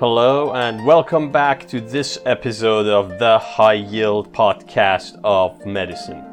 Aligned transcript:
Hello, 0.00 0.54
and 0.54 0.86
welcome 0.86 1.30
back 1.30 1.68
to 1.68 1.78
this 1.78 2.18
episode 2.24 2.86
of 2.86 3.18
the 3.18 3.38
High 3.38 3.74
Yield 3.74 4.32
Podcast 4.32 5.20
of 5.22 5.66
Medicine. 5.66 6.24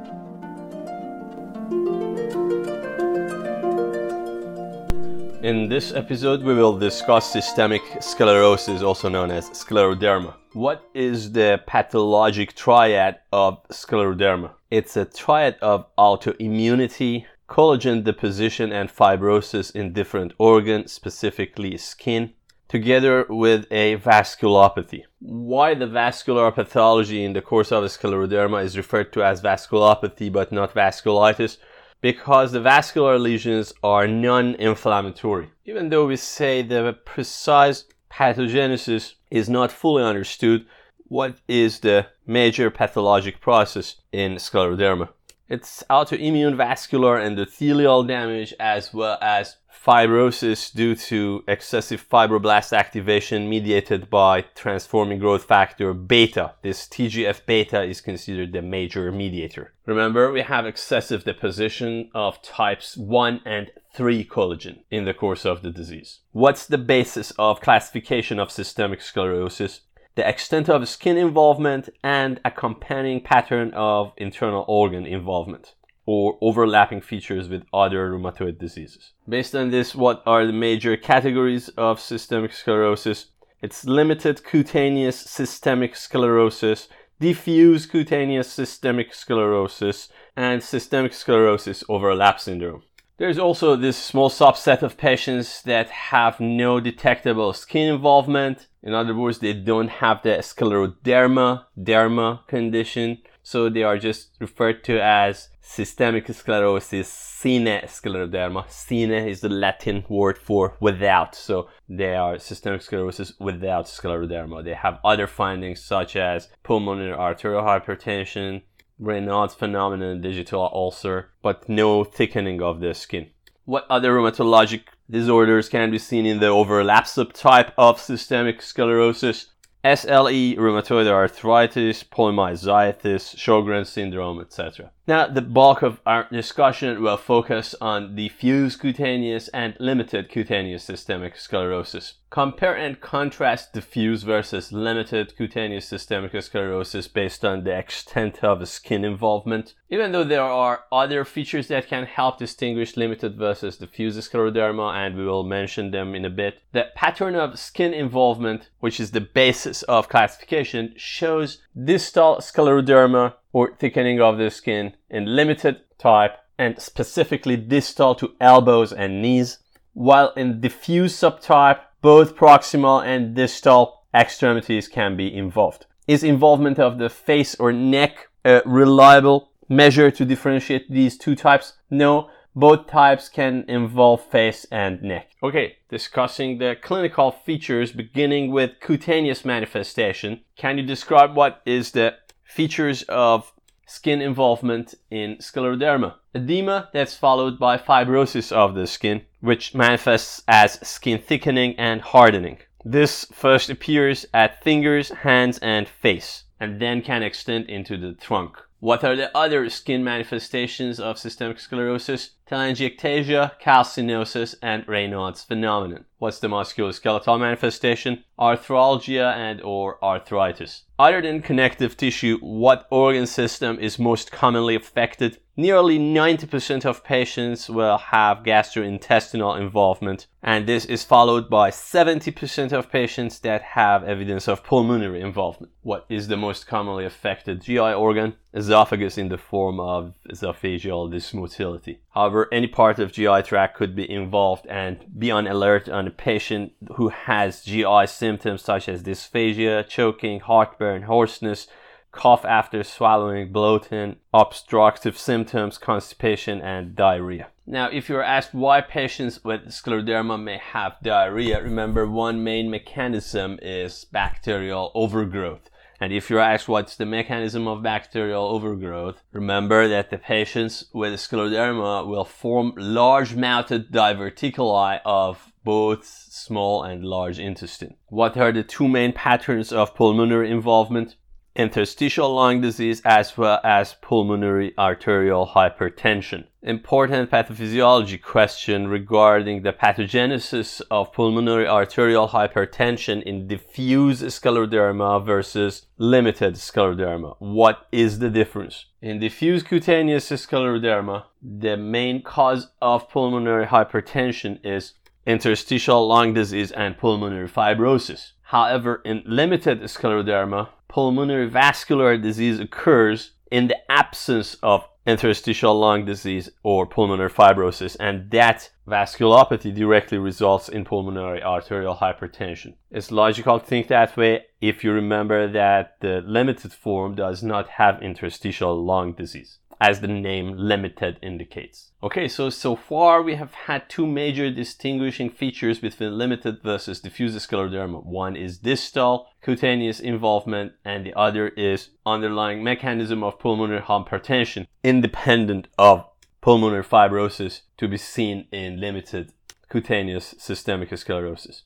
In 5.43 5.67
this 5.67 5.91
episode, 5.91 6.43
we 6.43 6.53
will 6.53 6.77
discuss 6.77 7.29
systemic 7.29 7.81
sclerosis, 7.99 8.81
also 8.81 9.09
known 9.09 9.31
as 9.31 9.49
scleroderma. 9.49 10.35
What 10.53 10.85
is 10.93 11.33
the 11.33 11.61
pathologic 11.67 12.55
triad 12.55 13.19
of 13.33 13.67
scleroderma? 13.67 14.51
It's 14.71 14.95
a 14.95 15.03
triad 15.03 15.57
of 15.61 15.93
autoimmunity, 15.97 17.25
collagen 17.49 18.05
deposition, 18.05 18.71
and 18.71 18.89
fibrosis 18.89 19.75
in 19.75 19.91
different 19.91 20.31
organs, 20.37 20.93
specifically 20.93 21.75
skin, 21.75 22.31
together 22.67 23.25
with 23.29 23.65
a 23.71 23.97
vasculopathy. 23.97 25.03
Why 25.19 25.73
the 25.73 25.87
vascular 25.87 26.51
pathology 26.51 27.23
in 27.23 27.33
the 27.33 27.41
course 27.41 27.71
of 27.71 27.83
scleroderma 27.85 28.63
is 28.63 28.77
referred 28.77 29.13
to 29.13 29.23
as 29.23 29.41
vasculopathy 29.41 30.31
but 30.31 30.51
not 30.51 30.73
vasculitis? 30.73 31.57
Because 32.01 32.51
the 32.51 32.61
vascular 32.61 33.17
lesions 33.17 33.73
are 33.83 34.07
non 34.07 34.55
inflammatory. 34.55 35.49
Even 35.65 35.89
though 35.89 36.05
we 36.05 36.15
say 36.15 36.61
the 36.61 36.97
precise 37.05 37.85
pathogenesis 38.11 39.13
is 39.31 39.49
not 39.49 39.71
fully 39.71 40.03
understood, 40.03 40.65
what 41.07 41.37
is 41.47 41.79
the 41.79 42.07
major 42.25 42.69
pathologic 42.69 43.39
process 43.39 43.95
in 44.11 44.35
scleroderma? 44.35 45.09
It's 45.49 45.81
autoimmune 45.89 46.57
vascular 46.57 47.17
endothelial 47.17 48.05
damage 48.05 48.53
as 48.59 48.93
well 48.93 49.17
as 49.21 49.55
fibrosis 49.87 50.73
due 50.73 50.95
to 50.95 51.45
excessive 51.47 52.05
fibroblast 52.09 52.77
activation 52.77 53.49
mediated 53.49 54.09
by 54.09 54.41
transforming 54.53 55.17
growth 55.17 55.45
factor 55.45 55.93
beta. 55.93 56.53
This 56.61 56.87
TGF 56.87 57.45
beta 57.45 57.83
is 57.83 58.01
considered 58.01 58.51
the 58.51 58.61
major 58.61 59.09
mediator. 59.13 59.73
Remember, 59.85 60.29
we 60.29 60.41
have 60.41 60.65
excessive 60.65 61.23
deposition 61.23 62.09
of 62.13 62.41
types 62.41 62.97
1 62.97 63.41
and 63.45 63.71
3 63.93 64.25
collagen 64.25 64.79
in 64.91 65.05
the 65.05 65.13
course 65.13 65.45
of 65.45 65.61
the 65.61 65.71
disease. 65.71 66.19
What's 66.33 66.65
the 66.65 66.77
basis 66.77 67.31
of 67.39 67.61
classification 67.61 68.39
of 68.39 68.51
systemic 68.51 69.01
sclerosis? 69.01 69.81
The 70.15 70.27
extent 70.27 70.67
of 70.67 70.89
skin 70.89 71.15
involvement 71.15 71.87
and 72.03 72.41
accompanying 72.43 73.21
pattern 73.21 73.71
of 73.73 74.11
internal 74.17 74.65
organ 74.67 75.05
involvement 75.05 75.75
or 76.07 76.37
overlapping 76.41 77.01
features 77.01 77.49
with 77.49 77.63
other 77.73 78.09
rheumatoid 78.09 78.57
diseases. 78.57 79.11
Based 79.27 79.53
on 79.53 79.69
this, 79.69 79.93
what 79.93 80.23
are 80.25 80.47
the 80.47 80.53
major 80.53 80.95
categories 80.97 81.67
of 81.77 81.99
systemic 81.99 82.53
sclerosis? 82.53 83.27
It's 83.61 83.85
limited 83.85 84.43
cutaneous 84.43 85.19
systemic 85.19 85.95
sclerosis, 85.95 86.87
diffuse 87.19 87.85
cutaneous 87.85 88.49
systemic 88.49 89.13
sclerosis, 89.13 90.09
and 90.35 90.63
systemic 90.63 91.13
sclerosis 91.13 91.83
overlap 91.89 92.39
syndrome. 92.39 92.83
There's 93.17 93.39
also 93.39 93.75
this 93.75 93.97
small 93.97 94.29
subset 94.29 94.83
of 94.83 94.95
patients 94.95 95.63
that 95.63 95.89
have 95.89 96.39
no 96.39 96.79
detectable 96.79 97.51
skin 97.51 97.93
involvement. 97.95 98.67
In 98.83 98.93
other 98.93 99.15
words, 99.15 99.39
they 99.39 99.53
don't 99.53 99.89
have 99.89 100.21
the 100.21 100.37
scleroderma, 100.37 101.65
derma 101.77 102.47
condition. 102.47 103.17
So 103.49 103.69
they 103.69 103.83
are 103.83 103.97
just 103.97 104.35
referred 104.41 104.83
to 104.83 105.01
as 105.01 105.47
systemic 105.61 106.27
sclerosis, 106.27 107.07
sine 107.07 107.79
scleroderma. 107.85 108.69
Sine 108.69 109.25
is 109.25 109.39
the 109.39 109.47
Latin 109.47 110.03
word 110.09 110.37
for 110.37 110.75
without. 110.81 111.33
So 111.33 111.69
they 111.87 112.13
are 112.13 112.39
systemic 112.39 112.81
sclerosis 112.81 113.31
without 113.39 113.85
scleroderma. 113.85 114.65
They 114.65 114.73
have 114.73 114.99
other 115.01 115.27
findings 115.27 115.81
such 115.81 116.17
as 116.17 116.49
pulmonary 116.63 117.13
arterial 117.13 117.61
hypertension, 117.61 118.63
Raynaud's 118.99 119.55
phenomenon, 119.55 120.19
digital 120.19 120.69
ulcer, 120.73 121.29
but 121.41 121.69
no 121.69 122.03
thickening 122.03 122.61
of 122.61 122.81
the 122.81 122.93
skin. 122.93 123.27
What 123.63 123.85
other 123.89 124.11
rheumatologic 124.11 124.81
disorders 125.09 125.69
can 125.69 125.89
be 125.89 125.99
seen 125.99 126.25
in 126.25 126.41
the 126.41 126.47
overlap 126.47 127.05
subtype 127.05 127.71
of 127.77 128.01
systemic 128.01 128.61
sclerosis? 128.61 129.53
SLE, 129.83 130.55
rheumatoid 130.57 131.07
arthritis, 131.07 132.03
polymyositis, 132.03 133.35
Sjogren's 133.35 133.89
syndrome, 133.89 134.41
etc. 134.41 134.91
Now, 135.07 135.25
the 135.25 135.41
bulk 135.41 135.83
of 135.83 136.01
our 136.05 136.27
discussion 136.29 137.01
will 137.01 137.15
focus 137.15 137.73
on 137.79 138.17
diffuse 138.17 138.75
cutaneous 138.75 139.47
and 139.49 139.77
limited 139.79 140.27
cutaneous 140.27 140.83
systemic 140.83 141.37
sclerosis. 141.37 142.15
Compare 142.29 142.75
and 142.75 142.99
contrast 142.99 143.71
diffuse 143.71 144.23
versus 144.23 144.73
limited 144.73 145.37
cutaneous 145.37 145.87
systemic 145.87 146.33
sclerosis 146.43 147.07
based 147.07 147.45
on 147.45 147.63
the 147.63 147.73
extent 147.73 148.43
of 148.43 148.67
skin 148.67 149.05
involvement. 149.05 149.75
Even 149.89 150.11
though 150.11 150.25
there 150.25 150.41
are 150.41 150.83
other 150.91 151.23
features 151.23 151.69
that 151.69 151.87
can 151.87 152.05
help 152.05 152.37
distinguish 152.37 152.97
limited 152.97 153.37
versus 153.37 153.77
diffuse 153.77 154.17
scleroderma, 154.17 154.93
and 154.93 155.15
we 155.15 155.25
will 155.25 155.45
mention 155.45 155.91
them 155.91 156.15
in 156.15 156.25
a 156.25 156.29
bit, 156.29 156.59
the 156.73 156.87
pattern 156.95 157.33
of 157.33 157.57
skin 157.57 157.93
involvement, 157.93 158.69
which 158.81 158.99
is 158.99 159.11
the 159.11 159.21
basis 159.21 159.83
of 159.83 160.09
classification, 160.09 160.93
shows 160.97 161.61
distal 161.81 162.39
scleroderma 162.41 163.35
or 163.53 163.75
thickening 163.75 164.21
of 164.21 164.37
the 164.37 164.49
skin 164.49 164.93
in 165.09 165.35
limited 165.35 165.81
type 165.97 166.37
and 166.57 166.79
specifically 166.81 167.55
distal 167.55 168.15
to 168.15 168.33
elbows 168.41 168.91
and 168.91 169.21
knees, 169.21 169.59
while 169.93 170.33
in 170.33 170.59
diffuse 170.61 171.15
subtype, 171.15 171.79
both 172.01 172.35
proximal 172.35 173.05
and 173.05 173.35
distal 173.35 174.03
extremities 174.13 174.87
can 174.87 175.15
be 175.15 175.35
involved. 175.35 175.85
Is 176.07 176.23
involvement 176.23 176.79
of 176.79 176.97
the 176.97 177.09
face 177.09 177.55
or 177.55 177.73
neck 177.73 178.29
a 178.45 178.61
reliable 178.65 179.51
measure 179.69 180.09
to 180.11 180.25
differentiate 180.25 180.89
these 180.89 181.17
two 181.17 181.35
types? 181.35 181.73
No, 181.89 182.29
both 182.55 182.87
types 182.87 183.29
can 183.29 183.65
involve 183.67 184.23
face 184.23 184.65
and 184.71 185.01
neck. 185.03 185.29
Okay, 185.43 185.75
discussing 185.89 186.57
the 186.57 186.75
clinical 186.81 187.31
features 187.31 187.91
beginning 187.91 188.51
with 188.51 188.79
cutaneous 188.79 189.45
manifestation. 189.45 190.41
Can 190.55 190.77
you 190.77 190.83
describe 190.83 191.35
what 191.35 191.61
is 191.65 191.91
the 191.91 192.15
features 192.47 193.03
of 193.03 193.51
skin 193.85 194.21
involvement 194.21 194.95
in 195.11 195.37
scleroderma? 195.37 196.15
Edema 196.33 196.89
that's 196.93 197.15
followed 197.15 197.59
by 197.59 197.77
fibrosis 197.77 198.51
of 198.51 198.75
the 198.75 198.87
skin, 198.87 199.21
which 199.41 199.75
manifests 199.75 200.43
as 200.47 200.73
skin 200.87 201.19
thickening 201.19 201.75
and 201.77 202.01
hardening. 202.01 202.59
This 202.85 203.25
first 203.33 203.69
appears 203.69 204.25
at 204.33 204.63
fingers, 204.63 205.09
hands, 205.09 205.59
and 205.59 205.89
face, 205.89 206.43
and 206.59 206.79
then 206.79 207.01
can 207.01 207.23
extend 207.23 207.69
into 207.69 207.97
the 207.97 208.13
trunk. 208.13 208.57
What 208.79 209.03
are 209.03 209.15
the 209.15 209.35
other 209.35 209.69
skin 209.69 210.03
manifestations 210.03 210.99
of 210.99 211.17
systemic 211.17 211.59
sclerosis? 211.59 212.31
Telangiectasia, 212.49 213.59
calcinosis, 213.59 214.55
and 214.61 214.85
Raynaud's 214.87 215.43
phenomenon. 215.43 216.05
What's 216.19 216.39
the 216.39 216.47
musculoskeletal 216.47 217.39
manifestation? 217.39 218.23
Arthralgia 218.39 219.35
and 219.35 219.61
or 219.61 220.03
arthritis. 220.03 220.83
Other 220.97 221.21
than 221.21 221.41
connective 221.41 221.97
tissue, 221.97 222.39
what 222.39 222.87
organ 222.89 223.27
system 223.27 223.77
is 223.79 223.99
most 223.99 224.31
commonly 224.31 224.75
affected? 224.75 225.39
Nearly 225.59 225.97
90% 225.97 226.85
of 226.85 227.03
patients 227.03 227.67
will 227.67 227.97
have 227.97 228.43
gastrointestinal 228.43 229.59
involvement, 229.59 230.27
and 230.43 230.67
this 230.67 230.85
is 230.85 231.03
followed 231.03 231.49
by 231.49 231.71
70% 231.71 232.71
of 232.71 232.91
patients 232.91 233.39
that 233.39 233.63
have 233.63 234.03
evidence 234.03 234.47
of 234.47 234.63
pulmonary 234.63 235.19
involvement. 235.19 235.71
What 235.81 236.05
is 236.09 236.27
the 236.27 236.37
most 236.37 236.67
commonly 236.67 237.05
affected 237.05 237.61
GI 237.61 237.79
organ? 237.79 238.35
Esophagus 238.53 239.17
in 239.17 239.29
the 239.29 239.37
form 239.37 239.79
of 239.79 240.13
esophageal 240.31 241.11
dysmotility. 241.11 241.99
However, 242.17 242.47
any 242.51 242.65
part 242.65 242.97
of 242.97 243.11
GI 243.11 243.43
tract 243.43 243.77
could 243.77 243.95
be 243.95 244.09
involved 244.09 244.65
and 244.65 245.05
be 245.19 245.29
on 245.29 245.45
alert 245.45 245.87
on 245.87 246.07
a 246.07 246.09
patient 246.09 246.73
who 246.95 247.09
has 247.09 247.63
GI 247.63 248.07
symptoms 248.07 248.63
such 248.63 248.89
as 248.89 249.03
dysphagia, 249.03 249.87
choking, 249.87 250.39
heartburn, 250.39 251.03
hoarseness, 251.03 251.67
cough 252.11 252.43
after 252.43 252.83
swallowing, 252.83 253.51
bloating, 253.51 254.15
obstructive 254.33 255.15
symptoms, 255.15 255.77
constipation, 255.77 256.59
and 256.59 256.95
diarrhea. 256.95 257.49
Now, 257.67 257.87
if 257.91 258.09
you're 258.09 258.23
asked 258.23 258.55
why 258.55 258.81
patients 258.81 259.43
with 259.43 259.67
scleroderma 259.67 260.41
may 260.41 260.57
have 260.57 260.95
diarrhea, 261.03 261.61
remember 261.61 262.07
one 262.07 262.43
main 262.43 262.71
mechanism 262.71 263.59
is 263.61 264.05
bacterial 264.05 264.91
overgrowth. 264.95 265.69
And 265.99 266.13
if 266.13 266.29
you're 266.29 266.39
asked 266.39 266.67
what's 266.67 266.95
the 266.95 267.05
mechanism 267.05 267.67
of 267.67 267.81
bacterial 267.81 268.45
overgrowth, 268.45 269.23
remember 269.31 269.87
that 269.87 270.09
the 270.09 270.17
patients 270.17 270.85
with 270.93 271.13
scleroderma 271.13 272.07
will 272.07 272.25
form 272.25 272.73
large 272.77 273.35
mouthed 273.35 273.91
diverticuli 273.91 274.99
of 275.05 275.51
both 275.63 276.05
small 276.05 276.83
and 276.83 277.03
large 277.03 277.39
intestine. 277.39 277.95
What 278.07 278.37
are 278.37 278.51
the 278.51 278.63
two 278.63 278.87
main 278.87 279.11
patterns 279.11 279.73
of 279.73 279.95
pulmonary 279.95 280.51
involvement? 280.51 281.15
Interstitial 281.57 282.35
lung 282.35 282.61
disease 282.61 283.01
as 283.03 283.35
well 283.35 283.59
as 283.63 283.95
pulmonary 283.99 284.73
arterial 284.77 285.47
hypertension. 285.47 286.45
Important 286.61 287.31
pathophysiology 287.31 288.21
question 288.21 288.87
regarding 288.87 289.63
the 289.63 289.73
pathogenesis 289.73 290.81
of 290.91 291.11
pulmonary 291.11 291.67
arterial 291.67 292.29
hypertension 292.29 293.23
in 293.23 293.47
diffuse 293.47 294.21
scleroderma 294.21 295.25
versus 295.25 295.87
limited 295.97 296.53
scleroderma. 296.53 297.35
What 297.39 297.87
is 297.91 298.19
the 298.19 298.29
difference? 298.29 298.85
In 299.01 299.19
diffuse 299.19 299.63
cutaneous 299.63 300.29
scleroderma, 300.29 301.23
the 301.41 301.75
main 301.75 302.21
cause 302.21 302.67
of 302.81 303.09
pulmonary 303.09 303.65
hypertension 303.65 304.59
is 304.63 304.93
interstitial 305.25 306.07
lung 306.07 306.33
disease 306.33 306.71
and 306.71 306.97
pulmonary 306.97 307.49
fibrosis. 307.49 308.33
However, 308.43 309.01
in 309.03 309.23
limited 309.25 309.81
scleroderma, 309.81 310.69
pulmonary 310.87 311.49
vascular 311.49 312.17
disease 312.17 312.59
occurs 312.59 313.31
in 313.51 313.67
the 313.67 313.91
absence 313.91 314.55
of 314.61 314.87
interstitial 315.05 315.79
lung 315.79 316.03
disease 316.05 316.49
or 316.63 316.85
pulmonary 316.85 317.29
fibrosis, 317.29 317.95
and 317.99 318.29
that 318.31 318.69
vasculopathy 318.87 319.73
directly 319.73 320.17
results 320.17 320.67
in 320.67 320.83
pulmonary 320.83 321.41
arterial 321.41 321.95
hypertension. 321.95 322.73
It's 322.91 323.11
logical 323.11 323.59
to 323.59 323.65
think 323.65 323.87
that 323.87 324.17
way 324.17 324.45
if 324.59 324.83
you 324.83 324.91
remember 324.91 325.47
that 325.47 325.95
the 326.01 326.21
limited 326.25 326.73
form 326.73 327.15
does 327.15 327.41
not 327.41 327.69
have 327.69 328.01
interstitial 328.01 328.83
lung 328.83 329.13
disease 329.13 329.59
as 329.79 330.01
the 330.01 330.07
name 330.07 330.55
limited 330.57 331.19
indicates. 331.21 331.91
Okay, 332.01 332.27
so 332.27 332.49
so 332.49 332.75
far 332.75 333.21
we 333.21 333.35
have 333.35 333.53
had 333.53 333.89
two 333.89 334.07
major 334.07 334.49
distinguishing 334.49 335.29
features 335.29 335.79
between 335.79 336.17
limited 336.17 336.61
versus 336.63 336.99
diffuse 336.99 337.35
scleroderma. 337.35 338.03
One 338.03 338.35
is 338.35 338.57
distal 338.57 339.27
cutaneous 339.41 339.99
involvement 339.99 340.73
and 340.83 341.05
the 341.05 341.13
other 341.13 341.49
is 341.49 341.89
underlying 342.05 342.63
mechanism 342.63 343.23
of 343.23 343.39
pulmonary 343.39 343.81
hypertension 343.81 344.67
independent 344.83 345.67
of 345.77 346.05
pulmonary 346.41 346.83
fibrosis 346.83 347.61
to 347.77 347.87
be 347.87 347.97
seen 347.97 348.47
in 348.51 348.79
limited 348.79 349.33
cutaneous 349.69 350.33
systemic 350.37 350.95
sclerosis. 350.97 351.63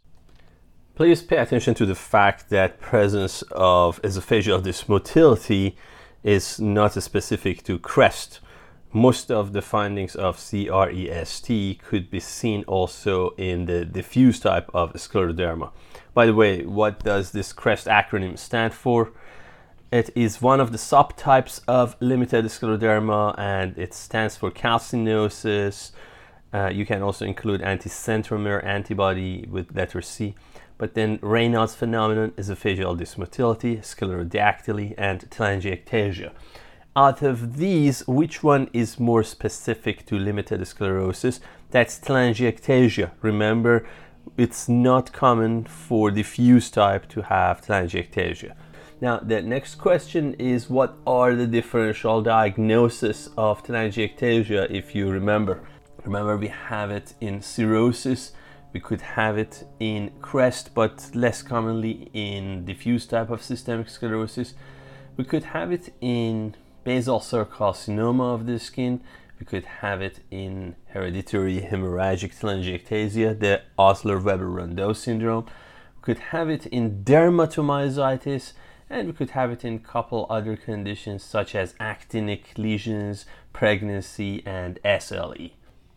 Please 0.95 1.21
pay 1.21 1.37
attention 1.37 1.73
to 1.75 1.85
the 1.85 1.95
fact 1.95 2.49
that 2.49 2.81
presence 2.81 3.43
of 3.51 4.01
esophageal 4.01 4.61
dysmotility 4.61 5.75
is 6.23 6.59
not 6.59 6.93
specific 7.01 7.63
to 7.63 7.79
CREST. 7.79 8.39
Most 8.93 9.31
of 9.31 9.53
the 9.53 9.61
findings 9.61 10.15
of 10.15 10.37
CREST 10.37 11.79
could 11.81 12.11
be 12.11 12.19
seen 12.19 12.63
also 12.65 13.29
in 13.37 13.65
the 13.65 13.85
diffuse 13.85 14.39
type 14.39 14.69
of 14.73 14.93
scleroderma. 14.93 15.71
By 16.13 16.25
the 16.25 16.33
way, 16.33 16.65
what 16.65 17.03
does 17.03 17.31
this 17.31 17.53
CREST 17.53 17.87
acronym 17.87 18.37
stand 18.37 18.73
for? 18.73 19.13
It 19.91 20.09
is 20.15 20.41
one 20.41 20.59
of 20.59 20.71
the 20.71 20.77
subtypes 20.77 21.61
of 21.67 21.95
limited 21.99 22.45
scleroderma 22.45 23.35
and 23.37 23.77
it 23.77 23.93
stands 23.93 24.37
for 24.37 24.51
calcinosis. 24.51 25.91
Uh, 26.53 26.69
you 26.69 26.85
can 26.85 27.01
also 27.01 27.25
include 27.25 27.61
anticentromere 27.61 28.63
antibody 28.63 29.47
with 29.49 29.75
letter 29.75 30.01
C. 30.01 30.35
But 30.81 30.95
then 30.95 31.19
Raynaud's 31.19 31.75
phenomenon, 31.75 32.33
is 32.37 32.49
a 32.49 32.55
esophageal 32.55 32.97
dysmotility, 32.97 33.81
sclerodactyly, 33.81 34.95
and 34.97 35.29
telangiectasia. 35.29 36.31
Out 36.95 37.21
of 37.21 37.57
these, 37.57 37.99
which 38.07 38.41
one 38.41 38.67
is 38.73 38.99
more 38.99 39.21
specific 39.21 40.07
to 40.07 40.17
limited 40.17 40.65
sclerosis? 40.65 41.39
That's 41.69 41.99
telangiectasia. 41.99 43.11
Remember, 43.21 43.85
it's 44.37 44.67
not 44.67 45.13
common 45.13 45.65
for 45.65 46.09
diffuse 46.09 46.71
type 46.71 47.07
to 47.09 47.21
have 47.21 47.61
telangiectasia. 47.61 48.55
Now, 48.99 49.19
the 49.19 49.43
next 49.43 49.75
question 49.75 50.33
is 50.39 50.67
what 50.67 50.97
are 51.05 51.35
the 51.35 51.45
differential 51.45 52.23
diagnosis 52.23 53.29
of 53.37 53.63
telangiectasia 53.63 54.71
if 54.71 54.95
you 54.95 55.11
remember? 55.11 55.61
Remember, 56.05 56.37
we 56.37 56.47
have 56.47 56.89
it 56.89 57.13
in 57.21 57.43
cirrhosis 57.43 58.31
we 58.73 58.79
could 58.79 59.01
have 59.01 59.37
it 59.37 59.67
in 59.79 60.11
CREST, 60.21 60.73
but 60.73 61.11
less 61.13 61.41
commonly 61.41 62.09
in 62.13 62.65
diffuse 62.65 63.05
type 63.05 63.29
of 63.29 63.41
systemic 63.41 63.89
sclerosis. 63.89 64.53
We 65.17 65.25
could 65.25 65.43
have 65.45 65.71
it 65.71 65.93
in 65.99 66.55
basal 66.83 67.19
cell 67.19 67.45
carcinoma 67.45 68.33
of 68.33 68.45
the 68.45 68.59
skin. 68.59 69.01
We 69.39 69.45
could 69.45 69.65
have 69.65 70.01
it 70.01 70.19
in 70.31 70.75
hereditary 70.87 71.61
hemorrhagic 71.61 72.37
telangiectasia, 72.39 73.39
the 73.39 73.61
Osler-Weber-Rendu 73.77 74.93
syndrome. 74.93 75.45
We 75.97 76.01
could 76.01 76.19
have 76.19 76.49
it 76.49 76.65
in 76.67 77.03
dermatomyositis, 77.03 78.53
and 78.89 79.07
we 79.07 79.13
could 79.13 79.31
have 79.31 79.51
it 79.51 79.65
in 79.65 79.75
a 79.75 79.79
couple 79.79 80.27
other 80.29 80.55
conditions 80.55 81.23
such 81.23 81.55
as 81.55 81.73
actinic 81.73 82.57
lesions, 82.57 83.25
pregnancy, 83.51 84.43
and 84.45 84.79
SLE 84.85 85.51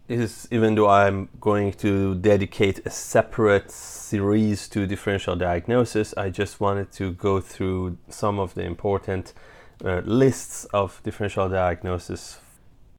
is 0.08 0.46
even 0.50 0.74
though 0.74 0.88
I'm 0.88 1.28
going 1.40 1.72
to 1.74 2.14
dedicate 2.16 2.86
a 2.86 2.90
separate 2.90 3.70
series 3.70 4.68
to 4.68 4.86
differential 4.86 5.36
diagnosis, 5.36 6.14
I 6.16 6.30
just 6.30 6.60
wanted 6.60 6.92
to 6.92 7.12
go 7.12 7.40
through 7.40 7.98
some 8.08 8.38
of 8.38 8.54
the 8.54 8.62
important 8.64 9.32
uh, 9.84 10.02
lists 10.04 10.66
of 10.66 11.00
differential 11.02 11.48
diagnosis. 11.48 12.38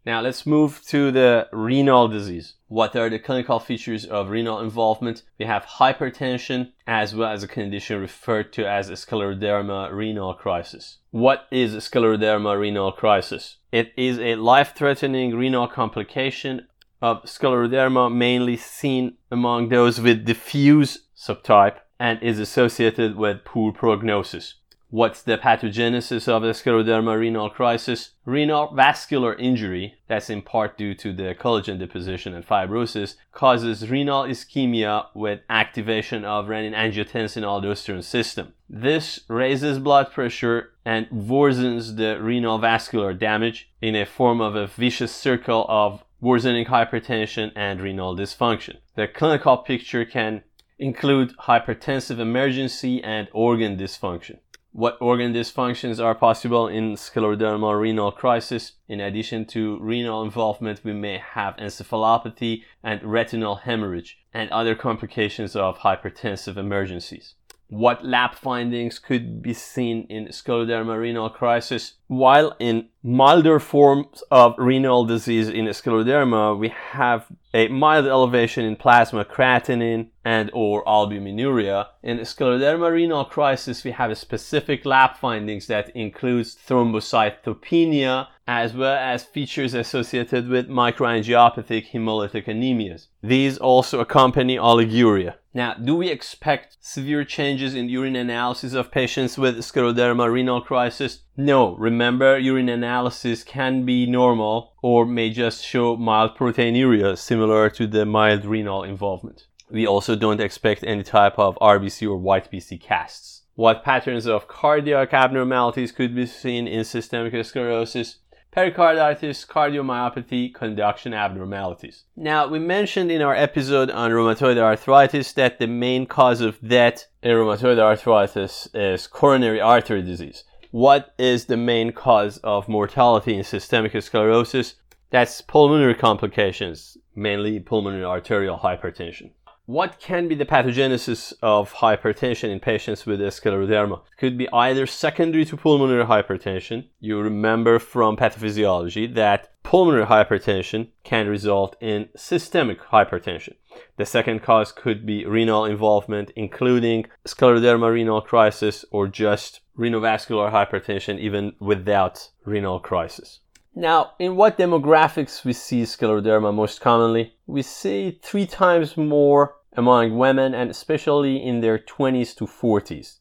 Now 0.06 0.22
let's 0.22 0.46
move 0.46 0.84
to 0.88 1.10
the 1.12 1.48
renal 1.52 2.08
disease. 2.08 2.54
What 2.68 2.96
are 2.96 3.10
the 3.10 3.18
clinical 3.18 3.60
features 3.60 4.06
of 4.06 4.30
renal 4.30 4.60
involvement? 4.60 5.24
We 5.40 5.46
have 5.46 5.66
hypertension 5.66 6.74
as 6.86 7.16
well 7.16 7.32
as 7.32 7.42
a 7.42 7.48
condition 7.48 8.00
referred 8.00 8.54
to 8.54 8.70
as 8.70 8.92
scleroderma 8.92 9.92
renal 9.92 10.36
crisis. 10.36 10.98
What 11.10 11.48
is 11.50 11.74
scleroderma 11.76 12.60
renal 12.60 12.92
crisis? 12.92 13.58
It 13.72 13.94
is 13.98 14.20
a 14.20 14.36
life-threatening 14.36 15.36
renal 15.36 15.68
complication 15.68 16.68
of 17.02 17.24
scleroderma 17.24 18.14
mainly 18.14 18.58
seen 18.58 19.18
among 19.32 19.70
those 19.70 20.00
with 20.00 20.26
diffuse 20.26 21.00
subtype 21.16 21.78
and 22.00 22.22
is 22.22 22.40
associated 22.40 23.16
with 23.16 23.46
poor 23.46 23.72
prognosis. 23.72 24.56
What's 24.92 25.24
the 25.24 25.38
pathogenesis 25.38 26.28
of 26.28 26.44
the 26.44 26.50
scleroderma 26.50 27.20
renal 27.20 27.50
crisis? 27.50 28.12
Renal 28.24 28.74
vascular 28.74 29.34
injury, 29.34 29.96
that's 30.08 30.30
in 30.30 30.42
part 30.42 30.78
due 30.78 30.94
to 30.96 31.12
the 31.12 31.36
collagen 31.36 31.80
deposition 31.80 32.34
and 32.34 32.48
fibrosis, 32.48 33.16
causes 33.34 33.90
renal 33.90 34.24
ischemia 34.24 35.08
with 35.14 35.42
activation 35.50 36.24
of 36.24 36.46
renin-angiotensin 36.46 37.44
aldosterone 37.44 38.04
system. 38.04 38.54
This 38.70 39.22
raises 39.28 39.80
blood 39.80 40.12
pressure 40.12 40.72
and 40.86 41.08
worsens 41.10 41.98
the 41.98 42.22
renal 42.22 42.60
vascular 42.60 43.14
damage 43.14 43.70
in 43.82 43.96
a 43.96 44.06
form 44.06 44.40
of 44.40 44.56
a 44.56 44.68
vicious 44.68 45.14
circle 45.14 45.66
of 45.68 46.06
worsening 46.26 46.66
hypertension 46.66 47.52
and 47.56 47.80
renal 47.80 48.16
dysfunction. 48.16 48.78
The 48.96 49.08
clinical 49.08 49.58
picture 49.58 50.06
can 50.06 50.42
include 50.80 51.38
hypertensive 51.38 52.18
emergency 52.18 53.04
and 53.04 53.28
organ 53.32 53.78
dysfunction. 53.78 54.40
What 54.72 54.98
organ 55.00 55.34
dysfunctions 55.36 56.04
are 56.04 56.16
possible 56.16 56.68
in 56.68 56.96
scleroderma 56.96 57.80
renal 57.80 58.12
crisis? 58.12 58.72
In 58.88 59.00
addition 59.02 59.46
to 59.54 59.78
renal 59.80 60.24
involvement, 60.24 60.82
we 60.84 60.94
may 60.94 61.20
have 61.20 61.58
encephalopathy 61.58 62.64
and 62.82 63.04
retinal 63.04 63.58
hemorrhage 63.58 64.18
and 64.34 64.50
other 64.50 64.74
complications 64.74 65.56
of 65.56 65.78
hypertensive 65.78 66.58
emergencies 66.58 67.36
what 67.68 68.06
lab 68.06 68.36
findings 68.36 69.00
could 69.00 69.42
be 69.42 69.54
seen 69.54 70.06
in 70.10 70.28
scleroderma 70.28 71.00
renal 71.00 71.30
crisis. 71.30 71.94
While 72.08 72.56
in 72.60 72.90
milder 73.04 73.60
forms 73.60 74.24
of 74.30 74.56
renal 74.58 75.06
disease 75.06 75.50
in 75.50 75.66
scleroderma, 75.66 76.58
we 76.58 76.70
have 76.92 77.28
a 77.56 77.70
mild 77.70 78.06
elevation 78.06 78.66
in 78.66 78.76
plasma 78.76 79.24
creatinine 79.24 80.10
and 80.26 80.52
or 80.54 80.84
albuminuria. 80.84 81.88
In 82.04 82.18
scleroderma 82.18 82.92
renal 82.92 83.24
crisis, 83.24 83.86
we 83.86 83.92
have 83.92 84.18
specific 84.18 84.86
lab 84.86 85.16
findings 85.16 85.68
that 85.68 85.90
includes 85.96 86.58
thrombocytopenia 86.68 88.28
as 88.46 88.74
well 88.74 88.98
as 88.98 89.24
features 89.24 89.74
associated 89.74 90.50
with 90.50 90.68
microangiopathic 90.68 91.92
hemolytic 91.92 92.46
anemias. 92.46 93.08
These 93.24 93.58
also 93.58 94.02
accompany 94.02 94.58
oliguria. 94.58 95.36
Now, 95.54 95.74
do 95.76 95.96
we 95.96 96.10
expect 96.10 96.76
severe 96.82 97.24
changes 97.24 97.74
in 97.74 97.88
urine 97.88 98.18
analysis 98.18 98.74
of 98.74 98.92
patients 98.92 99.38
with 99.38 99.58
scleroderma 99.60 100.30
renal 100.30 100.60
crisis? 100.60 101.22
No. 101.38 101.76
Remember, 101.78 102.38
urine 102.38 102.68
analysis 102.68 103.46
can 103.46 103.86
be 103.86 104.06
normal 104.06 104.74
or 104.86 105.04
may 105.04 105.32
just 105.32 105.66
show 105.66 105.98
mild 105.98 106.38
proteinuria 106.38 107.18
similar 107.18 107.72
to 107.72 107.88
the 107.88 108.06
mild 108.06 108.46
renal 108.46 108.84
involvement. 108.84 109.48
We 109.68 109.88
also 109.88 110.16
don't 110.16 110.40
expect 110.40 110.84
any 110.84 111.02
type 111.02 111.40
of 111.40 111.58
RBC 111.60 112.08
or 112.08 112.18
white 112.18 112.52
BC 112.52 112.80
casts. 112.80 113.42
What 113.56 113.84
patterns 113.84 114.28
of 114.28 114.48
cardiac 114.48 115.12
abnormalities 115.12 115.92
could 115.92 116.14
be 116.14 116.28
seen 116.28 116.68
in 116.68 116.84
systemic 116.84 117.34
sclerosis? 117.44 118.18
pericarditis, 118.56 119.44
cardiomyopathy, 119.44 120.54
conduction 120.54 121.14
abnormalities. 121.14 122.06
Now, 122.16 122.48
we 122.48 122.58
mentioned 122.58 123.12
in 123.12 123.22
our 123.22 123.36
episode 123.36 123.92
on 123.92 124.12
rheumatoid 124.12 124.58
arthritis 124.58 125.34
that 125.34 125.60
the 125.60 125.68
main 125.68 126.06
cause 126.06 126.40
of 126.40 126.66
death 126.66 127.08
in 127.22 127.32
rheumatoid 127.32 127.80
arthritis 127.80 128.70
is 128.74 129.08
coronary 129.08 129.60
artery 129.60 130.04
disease. 130.04 130.46
What 130.76 131.14
is 131.18 131.46
the 131.46 131.56
main 131.56 131.94
cause 131.94 132.38
of 132.40 132.68
mortality 132.68 133.34
in 133.38 133.46
systemic 133.46 133.94
sclerosis? 134.04 134.76
That's 135.10 135.40
pulmonary 135.40 135.96
complications, 135.96 136.98
mainly 137.16 137.62
pulmonary 137.62 138.04
arterial 138.04 138.58
hypertension. 138.58 139.30
What 139.68 140.00
can 140.00 140.28
be 140.28 140.36
the 140.36 140.46
pathogenesis 140.46 141.34
of 141.42 141.74
hypertension 141.74 142.52
in 142.52 142.60
patients 142.60 143.08
with 143.08 143.20
scleroderma? 143.20 144.02
Could 144.16 144.38
be 144.38 144.48
either 144.54 144.86
secondary 144.86 145.44
to 145.46 145.58
pulmonary 145.58 146.06
hypertension. 146.06 146.90
You 147.00 147.20
remember 147.20 147.80
from 147.80 148.16
pathophysiology 148.16 149.12
that 149.16 149.50
pulmonary 149.64 150.06
hypertension 150.06 150.90
can 151.04 151.28
result 151.28 151.76
in 151.82 152.10
systemic 152.16 152.80
hypertension. 152.80 153.56
The 153.98 154.06
second 154.06 154.44
cause 154.44 154.72
could 154.72 155.04
be 155.04 155.26
renal 155.26 155.66
involvement, 155.66 156.30
including 156.36 157.06
scleroderma 157.28 157.92
renal 157.92 158.22
crisis 158.22 158.86
or 158.92 159.08
just 159.08 159.62
renovascular 159.76 160.52
hypertension, 160.52 161.18
even 161.18 161.54
without 161.60 162.30
renal 162.46 162.80
crisis. 162.80 163.40
Now, 163.78 164.14
in 164.20 164.38
what 164.38 164.58
demographics 164.58 165.44
we 165.44 165.52
see 165.52 165.84
scleroderma 165.84 166.54
most 166.54 166.80
commonly? 166.80 167.34
We 167.46 167.62
see 167.62 168.20
three 168.22 168.46
times 168.46 168.96
more 168.96 169.58
among 169.74 170.18
women 170.18 170.56
and 170.56 170.70
especially 170.70 171.44
in 171.44 171.60
their 171.60 171.78
20s 171.78 172.34
to 172.38 172.46
40s. 172.46 173.18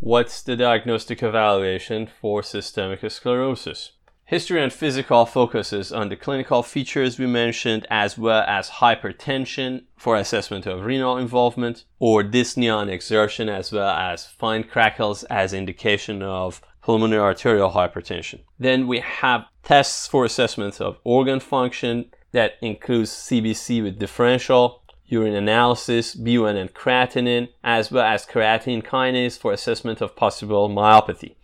What's 0.00 0.42
the 0.42 0.56
diagnostic 0.56 1.22
evaluation 1.22 2.06
for 2.06 2.42
systemic 2.42 3.00
sclerosis? 3.10 3.92
History 4.24 4.62
and 4.62 4.72
physical 4.72 5.26
focuses 5.26 5.92
on 5.92 6.08
the 6.08 6.16
clinical 6.16 6.62
features 6.62 7.18
we 7.18 7.26
mentioned 7.26 7.86
as 7.90 8.16
well 8.16 8.44
as 8.46 8.70
hypertension 8.70 9.84
for 9.96 10.16
assessment 10.16 10.64
of 10.64 10.86
renal 10.86 11.18
involvement 11.18 11.84
or 11.98 12.22
dyspnea 12.22 12.80
and 12.80 12.90
exertion 12.90 13.50
as 13.50 13.72
well 13.72 13.90
as 13.90 14.26
fine 14.26 14.64
crackles 14.64 15.24
as 15.24 15.52
indication 15.52 16.22
of 16.22 16.62
pulmonary 16.82 17.20
arterial 17.20 17.72
hypertension. 17.72 18.40
Then 18.58 18.86
we 18.86 19.00
have 19.00 19.44
tests 19.68 20.06
for 20.06 20.24
assessment 20.24 20.80
of 20.80 20.96
organ 21.04 21.38
function 21.38 22.06
that 22.32 22.54
includes 22.62 23.10
CBC 23.10 23.82
with 23.82 23.98
differential, 23.98 24.82
urine 25.04 25.34
analysis, 25.34 26.14
BUN 26.14 26.56
and 26.56 26.72
creatinine, 26.72 27.50
as 27.62 27.92
well 27.92 28.06
as 28.06 28.24
creatine 28.24 28.82
kinase 28.82 29.38
for 29.38 29.52
assessment 29.52 30.00
of 30.00 30.16
possible 30.16 30.70
myopathy. 30.70 31.34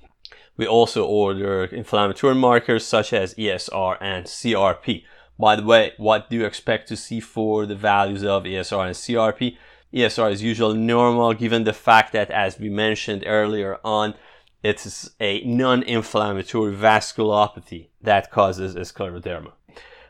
We 0.57 0.66
also 0.66 1.04
order 1.04 1.64
inflammatory 1.64 2.35
markers 2.35 2.87
such 2.87 3.12
as 3.12 3.35
ESR 3.35 3.99
and 4.00 4.25
CRP. 4.25 5.04
By 5.38 5.57
the 5.57 5.64
way, 5.64 5.93
what 5.99 6.31
do 6.31 6.37
you 6.37 6.47
expect 6.47 6.88
to 6.88 6.97
see 6.97 7.21
for 7.21 7.66
the 7.66 7.76
values 7.76 8.25
of 8.25 8.45
ESR 8.45 8.87
and 8.87 8.95
CRP? 8.95 9.59
ESR 9.93 10.33
is 10.33 10.43
usually 10.43 10.78
normal 10.78 11.35
given 11.35 11.64
the 11.64 11.75
fact 11.75 12.14
that, 12.14 12.31
as 12.31 12.59
we 12.59 12.71
mentioned 12.71 13.25
earlier 13.26 13.78
on, 13.85 14.14
it's 14.64 15.11
a 15.21 15.44
non-inflammatory 15.44 16.75
vasculopathy 16.75 17.88
that 18.00 18.30
causes 18.30 18.75
scleroderma. 18.75 19.52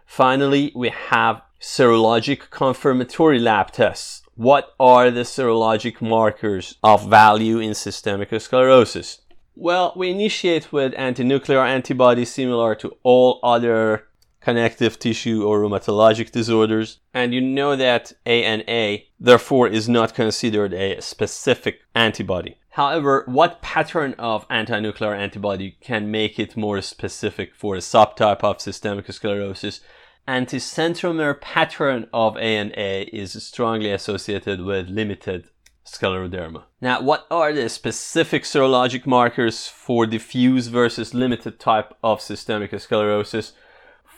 Finally, 0.06 0.70
we 0.76 0.90
have 0.90 1.42
serologic 1.60 2.50
confirmatory 2.50 3.40
lab 3.40 3.72
tests. 3.72 4.22
What 4.36 4.74
are 4.78 5.10
the 5.10 5.22
serologic 5.22 6.00
markers 6.00 6.76
of 6.84 7.10
value 7.10 7.58
in 7.58 7.74
systemic 7.74 8.30
sclerosis? 8.40 9.22
Well, 9.56 9.92
we 9.96 10.10
initiate 10.10 10.72
with 10.72 10.94
antinuclear 10.94 11.66
antibodies 11.66 12.32
similar 12.32 12.76
to 12.76 12.96
all 13.02 13.40
other 13.42 14.06
connective 14.40 14.98
tissue 14.98 15.42
or 15.44 15.60
rheumatologic 15.60 16.30
disorders. 16.30 16.98
And 17.12 17.32
you 17.32 17.40
know 17.40 17.74
that 17.76 18.12
ANA, 18.26 18.98
therefore, 19.24 19.68
is 19.68 19.88
not 19.88 20.14
considered 20.14 20.72
a 20.74 21.00
specific 21.00 21.80
antibody. 21.94 22.58
However, 22.70 23.22
what 23.26 23.62
pattern 23.62 24.14
of 24.18 24.48
antinuclear 24.48 25.16
antibody 25.16 25.76
can 25.80 26.10
make 26.10 26.38
it 26.38 26.56
more 26.56 26.80
specific 26.82 27.54
for 27.54 27.76
a 27.76 27.78
subtype 27.78 28.42
of 28.42 28.60
systemic 28.60 29.10
sclerosis? 29.12 29.80
Anticentromere 30.26 31.40
pattern 31.40 32.08
of 32.12 32.36
ANA 32.36 33.06
is 33.12 33.40
strongly 33.44 33.92
associated 33.92 34.60
with 34.60 34.88
limited 34.88 35.50
scleroderma. 35.86 36.64
Now, 36.80 37.00
what 37.00 37.26
are 37.30 37.52
the 37.52 37.68
specific 37.68 38.44
serologic 38.44 39.06
markers 39.06 39.68
for 39.68 40.06
diffuse 40.06 40.68
versus 40.68 41.14
limited 41.14 41.60
type 41.60 41.94
of 42.02 42.20
systemic 42.20 42.78
sclerosis? 42.80 43.52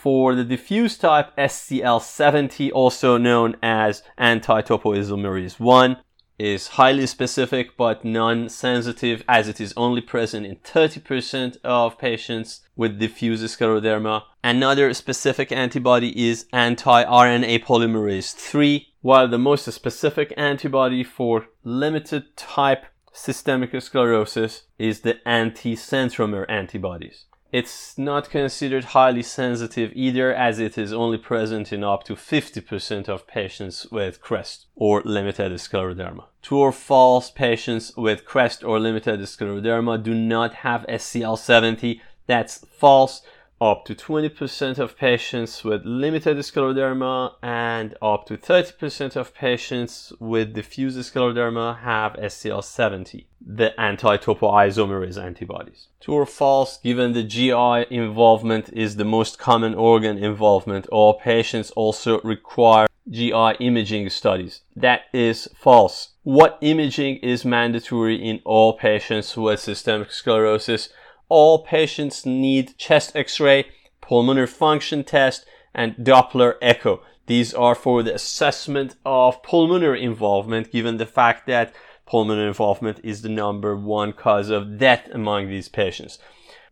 For 0.07 0.37
the 0.37 0.45
diffuse 0.45 0.97
type, 0.97 1.37
SCL70, 1.37 2.71
also 2.73 3.19
known 3.19 3.57
as 3.61 4.05
anti-topoisomerase 4.17 5.59
1, 5.59 5.97
is 6.39 6.69
highly 6.69 7.09
specific 7.09 7.77
but 7.77 8.05
non-sensitive 8.05 9.25
as 9.29 9.49
it 9.49 9.61
is 9.61 9.75
only 9.77 10.01
present 10.01 10.47
in 10.47 10.59
30% 10.59 11.57
of 11.65 11.99
patients 11.99 12.61
with 12.77 13.01
diffuse 13.01 13.43
scleroderma. 13.43 14.23
Another 14.45 14.95
specific 14.95 15.51
antibody 15.51 16.29
is 16.29 16.47
anti-RNA 16.53 17.65
polymerase 17.65 18.33
3, 18.33 18.87
while 19.01 19.27
the 19.27 19.39
most 19.39 19.65
specific 19.73 20.33
antibody 20.37 21.03
for 21.03 21.47
limited 21.65 22.37
type 22.37 22.85
systemic 23.13 23.73
sclerosis 23.83 24.69
is 24.79 25.01
the 25.01 25.19
anti-centromere 25.27 26.47
antibodies. 26.49 27.25
It's 27.53 27.97
not 27.97 28.29
considered 28.29 28.87
highly 28.87 29.23
sensitive 29.23 29.93
either 29.95 30.35
as 30.35 30.59
it 30.59 30.77
is 30.77 30.93
only 30.93 31.19
present 31.19 31.73
in 31.73 31.85
up 31.85 32.03
to 32.05 32.15
50% 32.15 33.09
of 33.09 33.27
patients 33.27 33.87
with 33.91 34.21
CREST 34.21 34.67
or 34.75 35.01
limited 35.05 35.53
scleroderma. 35.53 36.25
True 36.43 36.59
or 36.59 36.73
false, 36.73 37.31
patients 37.31 37.97
with 37.97 38.25
CREST 38.25 38.65
or 38.65 38.81
limited 38.81 39.21
scleroderma 39.21 40.03
do 40.03 40.13
not 40.15 40.55
have 40.55 40.85
SCL70. 40.89 42.01
That's 42.27 42.65
false 42.67 43.23
up 43.61 43.85
to 43.87 43.95
20% 43.95 44.79
of 44.79 44.99
patients 44.99 45.65
with 45.65 45.83
limited 45.85 46.37
scleroderma 46.39 47.33
and 47.43 47.95
up 48.03 48.27
to 48.27 48.37
30% 48.37 49.17
of 49.17 49.35
patients 49.35 50.13
with 50.21 50.53
diffuse 50.53 50.97
scleroderma 50.97 51.81
have 51.81 52.13
SCL70, 52.15 53.25
the 53.41 53.79
anti-topoisomerase 53.81 55.23
antibodies. 55.23 55.89
True 56.01 56.15
or 56.15 56.27
false, 56.27 56.77
given 56.79 57.13
the 57.13 57.23
GI 57.23 57.87
involvement 57.95 58.69
is 58.73 58.97
the 58.97 59.05
most 59.05 59.39
common 59.39 59.75
organ 59.75 60.19
involvement, 60.19 60.87
all 60.89 61.15
patients 61.15 61.71
also 61.71 62.21
require 62.21 62.87
GI 63.09 63.57
imaging 63.61 64.11
studies. 64.11 64.63
That 64.75 65.03
is 65.15 65.49
false. 65.55 66.11
What 66.25 66.59
imaging 66.61 67.19
is 67.19 67.45
mandatory 67.45 68.17
in 68.17 68.41
all 68.45 68.73
patients 68.73 69.37
with 69.37 69.61
systemic 69.61 70.11
sclerosis? 70.11 70.91
All 71.29 71.65
patients 71.65 72.25
need 72.25 72.77
chest 72.79 73.15
x-ray, 73.17 73.67
pulmonary 74.01 74.47
function 74.47 75.05
test, 75.05 75.47
and 75.75 75.95
Doppler 75.97 76.55
echo. 76.63 77.03
These 77.27 77.53
are 77.55 77.75
for 77.75 78.03
the 78.03 78.15
assessment 78.15 78.97
of 79.05 79.43
pulmonary 79.43 80.03
involvement 80.03 80.71
given 80.71 80.97
the 80.97 81.07
fact 81.07 81.47
that 81.47 81.75
pulmonary 82.07 82.49
involvement 82.49 83.01
is 83.03 83.23
the 83.23 83.29
number 83.29 83.77
one 83.77 84.13
cause 84.13 84.49
of 84.49 84.79
death 84.79 85.09
among 85.13 85.49
these 85.49 85.69
patients. 85.69 86.19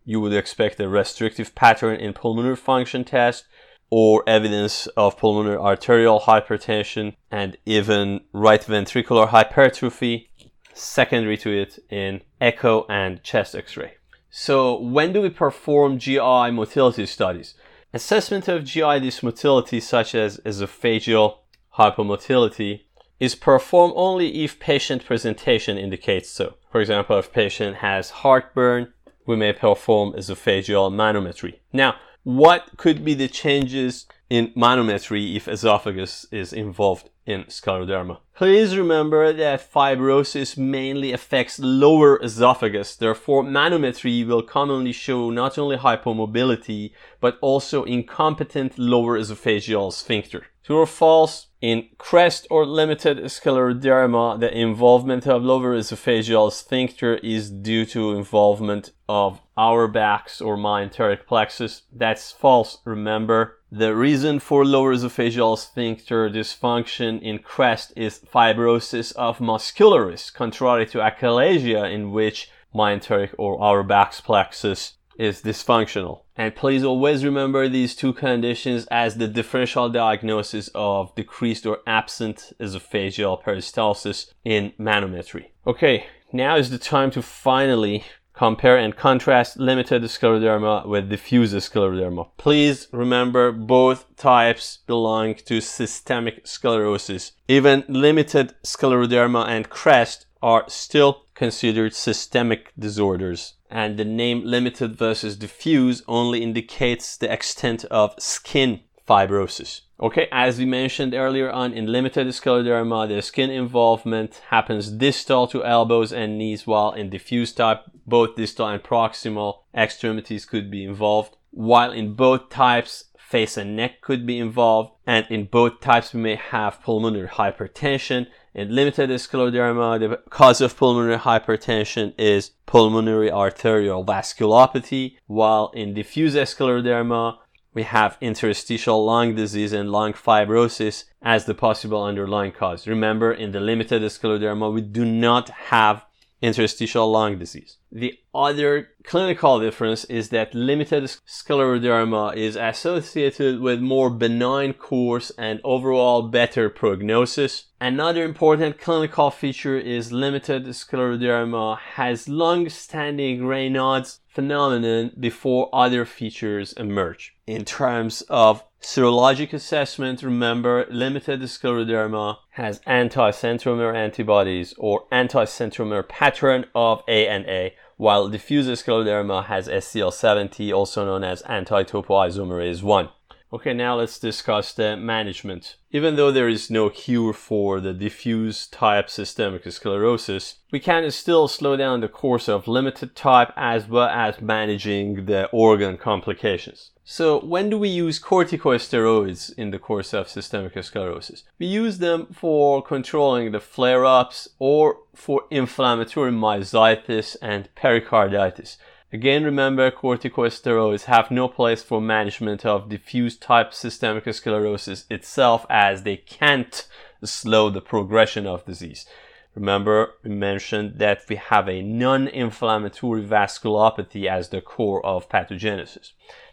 You 0.04 0.20
would 0.20 0.32
expect 0.32 0.78
a 0.80 0.88
restrictive 0.88 1.54
pattern 1.54 1.98
in 1.98 2.12
pulmonary 2.12 2.56
function 2.56 3.04
test 3.04 3.46
or 3.90 4.22
evidence 4.26 4.86
of 4.96 5.18
pulmonary 5.18 5.56
arterial 5.56 6.20
hypertension 6.20 7.16
and 7.30 7.56
even 7.66 8.20
right 8.32 8.62
ventricular 8.62 9.28
hypertrophy 9.28 10.30
secondary 10.72 11.36
to 11.38 11.50
it 11.50 11.78
in 11.90 12.20
echo 12.40 12.86
and 12.88 13.22
chest 13.22 13.54
x-ray. 13.54 13.94
So 14.36 14.80
when 14.80 15.12
do 15.12 15.22
we 15.22 15.30
perform 15.30 16.00
GI 16.00 16.50
motility 16.50 17.06
studies? 17.06 17.54
Assessment 17.92 18.48
of 18.48 18.64
GI 18.64 18.98
dysmotility 18.98 19.80
such 19.80 20.12
as 20.12 20.38
esophageal 20.38 21.36
hypomotility 21.78 22.80
is 23.20 23.36
performed 23.36 23.94
only 23.94 24.42
if 24.42 24.58
patient 24.58 25.04
presentation 25.04 25.78
indicates 25.78 26.30
so. 26.30 26.54
For 26.72 26.80
example, 26.80 27.16
if 27.16 27.32
patient 27.32 27.76
has 27.76 28.10
heartburn, 28.10 28.92
we 29.24 29.36
may 29.36 29.52
perform 29.52 30.14
esophageal 30.14 30.92
manometry. 30.92 31.60
Now, 31.72 31.94
what 32.24 32.76
could 32.76 33.04
be 33.04 33.14
the 33.14 33.28
changes 33.28 34.06
in 34.28 34.48
manometry 34.56 35.36
if 35.36 35.46
esophagus 35.46 36.26
is 36.32 36.52
involved 36.52 37.08
in 37.26 37.44
scleroderma. 37.44 38.18
Please 38.34 38.76
remember 38.76 39.32
that 39.32 39.72
fibrosis 39.72 40.58
mainly 40.58 41.12
affects 41.12 41.58
lower 41.58 42.20
esophagus, 42.22 42.96
therefore 42.96 43.44
manometry 43.44 44.26
will 44.26 44.42
commonly 44.42 44.92
show 44.92 45.30
not 45.30 45.56
only 45.56 45.76
hypomobility, 45.76 46.92
but 47.20 47.38
also 47.40 47.84
incompetent 47.84 48.78
lower 48.78 49.18
esophageal 49.18 49.92
sphincter. 49.92 50.46
True 50.64 50.78
or 50.78 50.86
false? 50.86 51.48
In 51.60 51.88
CREST 51.98 52.46
or 52.50 52.66
limited 52.66 53.18
scleroderma, 53.18 54.40
the 54.40 54.50
involvement 54.56 55.26
of 55.26 55.42
lower 55.42 55.76
esophageal 55.76 56.50
sphincter 56.50 57.16
is 57.16 57.50
due 57.50 57.84
to 57.86 58.12
involvement 58.12 58.92
of 59.08 59.40
Auerbach's 59.56 60.40
or 60.40 60.56
myenteric 60.56 61.26
plexus. 61.26 61.82
That's 61.92 62.32
false, 62.32 62.78
remember. 62.84 63.58
The 63.70 63.94
reason 63.94 64.38
for 64.38 64.64
lower 64.64 64.94
esophageal 64.94 65.58
sphincter 65.58 66.30
dysfunction 66.30 67.20
in 67.20 67.38
CREST 67.38 67.92
is 67.96 68.20
fibrosis 68.20 69.12
of 69.16 69.38
muscularis, 69.38 70.32
contrary 70.32 70.86
to 70.86 70.98
achalasia 70.98 71.92
in 71.92 72.12
which 72.12 72.50
mesenteric 72.74 73.34
or 73.38 73.60
Auerbach 73.60 74.12
plexus 74.24 74.94
is 75.18 75.42
dysfunctional. 75.42 76.22
And 76.36 76.54
please 76.54 76.82
always 76.82 77.24
remember 77.24 77.68
these 77.68 77.94
two 77.94 78.12
conditions 78.12 78.86
as 78.90 79.16
the 79.16 79.28
differential 79.28 79.88
diagnosis 79.88 80.68
of 80.74 81.14
decreased 81.14 81.66
or 81.66 81.78
absent 81.86 82.52
esophageal 82.60 83.42
peristalsis 83.42 84.32
in 84.44 84.72
manometry. 84.78 85.46
Okay, 85.66 86.06
now 86.32 86.56
is 86.56 86.70
the 86.70 86.78
time 86.78 87.10
to 87.12 87.22
finally 87.22 88.04
compare 88.34 88.76
and 88.76 88.96
contrast 88.96 89.58
limited 89.58 90.02
scleroderma 90.02 90.86
with 90.86 91.08
diffuse 91.08 91.54
scleroderma. 91.54 92.28
Please 92.36 92.88
remember 92.92 93.52
both 93.52 94.04
types 94.16 94.78
belong 94.86 95.34
to 95.34 95.60
systemic 95.60 96.46
sclerosis. 96.46 97.32
Even 97.48 97.84
limited 97.88 98.54
scleroderma 98.64 99.46
and 99.46 99.70
CREST 99.70 100.26
are 100.42 100.64
still 100.68 101.24
considered 101.34 101.94
systemic 101.94 102.72
disorders. 102.78 103.54
And 103.70 103.96
the 103.96 104.04
name 104.04 104.42
limited 104.44 104.96
versus 104.96 105.36
diffuse 105.36 106.02
only 106.06 106.42
indicates 106.42 107.16
the 107.16 107.32
extent 107.32 107.84
of 107.86 108.14
skin 108.18 108.80
fibrosis. 109.08 109.82
Okay, 110.00 110.28
as 110.32 110.58
we 110.58 110.64
mentioned 110.64 111.14
earlier 111.14 111.50
on, 111.50 111.72
in 111.72 111.86
limited 111.86 112.26
scleroderma, 112.28 113.08
the 113.08 113.22
skin 113.22 113.50
involvement 113.50 114.40
happens 114.48 114.90
distal 114.90 115.46
to 115.48 115.64
elbows 115.64 116.12
and 116.12 116.36
knees, 116.36 116.66
while 116.66 116.92
in 116.92 117.10
diffuse 117.10 117.52
type, 117.52 117.84
both 118.06 118.36
distal 118.36 118.68
and 118.68 118.82
proximal 118.82 119.60
extremities 119.74 120.44
could 120.44 120.70
be 120.70 120.84
involved. 120.84 121.36
While 121.50 121.92
in 121.92 122.14
both 122.14 122.48
types, 122.50 123.04
face 123.16 123.56
and 123.56 123.76
neck 123.76 124.00
could 124.00 124.26
be 124.26 124.38
involved, 124.38 124.92
and 125.06 125.26
in 125.30 125.46
both 125.46 125.80
types, 125.80 126.12
we 126.12 126.20
may 126.20 126.36
have 126.36 126.82
pulmonary 126.82 127.28
hypertension. 127.28 128.26
In 128.54 128.74
limited 128.74 129.10
scleroderma, 129.10 129.98
the 130.00 130.20
cause 130.30 130.60
of 130.60 130.76
pulmonary 130.76 131.18
hypertension 131.18 132.14
is 132.18 132.50
pulmonary 132.66 133.30
arterial 133.30 134.04
vasculopathy, 134.04 135.16
while 135.26 135.70
in 135.74 135.94
diffuse 135.94 136.34
scleroderma, 136.34 137.38
we 137.74 137.82
have 137.82 138.16
interstitial 138.20 139.04
lung 139.04 139.34
disease 139.34 139.72
and 139.72 139.90
lung 139.90 140.12
fibrosis 140.12 141.04
as 141.20 141.44
the 141.44 141.54
possible 141.54 142.02
underlying 142.02 142.52
cause. 142.52 142.86
Remember, 142.86 143.32
in 143.32 143.50
the 143.52 143.60
limited 143.60 144.00
scleroderma, 144.02 144.72
we 144.72 144.80
do 144.80 145.04
not 145.04 145.50
have 145.50 146.06
interstitial 146.40 147.10
lung 147.10 147.38
disease. 147.38 147.78
The 147.90 148.18
other 148.34 148.90
clinical 149.02 149.60
difference 149.60 150.04
is 150.04 150.28
that 150.28 150.54
limited 150.54 151.04
scleroderma 151.04 152.36
is 152.36 152.54
associated 152.56 153.60
with 153.60 153.80
more 153.80 154.10
benign 154.10 154.74
course 154.74 155.32
and 155.38 155.60
overall 155.64 156.22
better 156.22 156.68
prognosis. 156.68 157.66
Another 157.80 158.24
important 158.24 158.78
clinical 158.78 159.30
feature 159.30 159.78
is 159.78 160.12
limited 160.12 160.66
scleroderma 160.66 161.78
has 161.78 162.28
long-standing 162.28 163.40
Raynaud's 163.40 164.20
phenomenon 164.28 165.12
before 165.18 165.70
other 165.72 166.04
features 166.04 166.74
emerge. 166.74 167.33
In 167.46 167.66
terms 167.66 168.22
of 168.30 168.64
serologic 168.80 169.52
assessment, 169.52 170.22
remember 170.22 170.86
limited 170.88 171.40
scleroderma 171.42 172.38
has 172.52 172.80
anti-centromere 172.86 173.94
antibodies 173.94 174.72
or 174.78 175.04
anti-centromere 175.12 176.08
pattern 176.08 176.64
of 176.74 177.02
ANA, 177.06 177.72
while 177.98 178.30
diffuse 178.30 178.66
scleroderma 178.82 179.44
has 179.44 179.68
SCL70, 179.68 180.74
also 180.74 181.04
known 181.04 181.22
as 181.22 181.42
anti-topoisomerase 181.42 182.82
1. 182.82 183.08
Okay, 183.54 183.72
now 183.72 183.94
let's 183.94 184.18
discuss 184.18 184.72
the 184.72 184.96
management. 184.96 185.76
Even 185.92 186.16
though 186.16 186.32
there 186.32 186.48
is 186.48 186.72
no 186.72 186.90
cure 186.90 187.32
for 187.32 187.78
the 187.78 187.94
diffuse 187.94 188.66
type 188.66 189.08
systemic 189.08 189.70
sclerosis, 189.70 190.56
we 190.72 190.80
can 190.80 191.08
still 191.12 191.46
slow 191.46 191.76
down 191.76 192.00
the 192.00 192.08
course 192.08 192.48
of 192.48 192.66
limited 192.66 193.14
type 193.14 193.52
as 193.54 193.86
well 193.86 194.08
as 194.08 194.40
managing 194.40 195.26
the 195.26 195.46
organ 195.52 195.96
complications. 195.96 196.90
So 197.04 197.38
when 197.44 197.70
do 197.70 197.78
we 197.78 197.88
use 197.90 198.18
corticosteroids 198.18 199.56
in 199.56 199.70
the 199.70 199.78
course 199.78 200.12
of 200.12 200.28
systemic 200.28 200.82
sclerosis? 200.82 201.44
We 201.60 201.66
use 201.66 201.98
them 201.98 202.26
for 202.32 202.82
controlling 202.82 203.52
the 203.52 203.60
flare-ups 203.60 204.48
or 204.58 204.96
for 205.14 205.44
inflammatory 205.52 206.32
myositis 206.32 207.36
and 207.40 207.68
pericarditis. 207.76 208.78
Again, 209.14 209.44
remember 209.44 209.92
corticosteroids 209.92 211.04
have 211.04 211.30
no 211.30 211.46
place 211.46 211.84
for 211.84 212.00
management 212.00 212.66
of 212.66 212.88
diffuse 212.88 213.36
type 213.36 213.72
systemic 213.72 214.24
sclerosis 214.34 215.04
itself 215.08 215.64
as 215.70 216.02
they 216.02 216.16
can't 216.16 216.88
slow 217.22 217.70
the 217.70 217.80
progression 217.80 218.44
of 218.44 218.66
disease. 218.66 219.06
Remember, 219.54 220.14
we 220.24 220.30
mentioned 220.30 220.98
that 220.98 221.22
we 221.28 221.36
have 221.36 221.68
a 221.68 221.80
non-inflammatory 221.80 223.22
vasculopathy 223.22 224.26
as 224.26 224.48
the 224.48 224.60
core 224.60 225.06
of 225.06 225.28
pathogenesis. 225.28 226.10